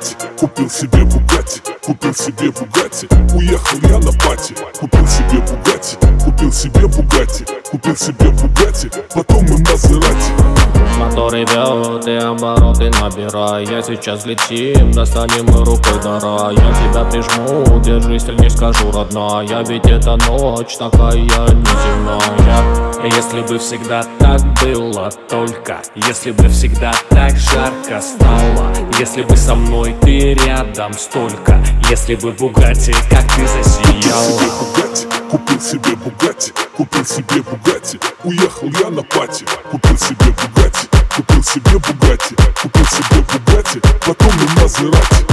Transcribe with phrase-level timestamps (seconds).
[0.00, 6.52] Бугатти, купил себе Бугатти, купил себе Бугатти Уехал я на пати, купил себе Бугатти, купил
[6.52, 13.64] себе Бугатти Купил себе Бугатти, потом и Мазерати Мотор ревет и обороты набирай.
[13.64, 19.64] Я сейчас летим, достанем мы рукой дара Я тебя прижму, держи сильней скажу родная.
[19.64, 22.49] Ведь эта ночь такая неземная
[23.16, 28.72] если бы всегда так было только Если бы всегда так жарко стало.
[28.98, 34.40] Если бы со мной ты рядом столько Если бы Бугатти, как ты засияла
[35.30, 41.78] Купил себе Бугатти, купил себе Бугатти Уехал я на пати, купил себе Бугатти Купил себе
[41.78, 45.29] Бугатти, купил себе Бугатти Потом и Мазерати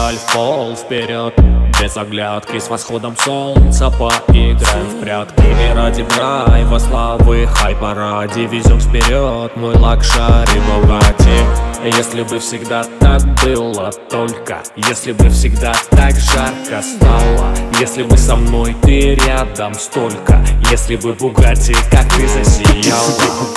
[0.00, 1.34] Педаль в пол вперед.
[1.80, 5.42] Без оглядки С восходом солнца поиграем в прятки.
[5.42, 13.22] И ради драйва славы хайпа ради Везем вперед мой лакшари Бугатти Если бы всегда так
[13.44, 17.54] было только Если бы всегда так жарко стало.
[17.78, 23.50] Если бы со мной ты рядом столько Если бы Бугатти, как ты засияла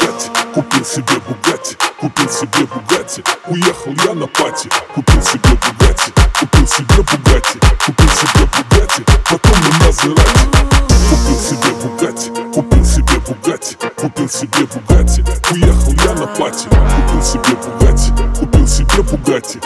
[0.54, 3.24] Купил себе Бугатти, купил себе Бугатти.
[3.48, 6.23] Уехал я на пати, купил себе Бугатти
[6.64, 10.48] Купил себе Бугатти, купил себе Бугатти Потом и Мазерати.
[11.10, 15.26] Купил себе Бугатти, купил себе Бугатти Купил себе Бугатти.
[15.52, 19.60] Уехал я на пати, купил себе Бугатти Купил себе Бугатти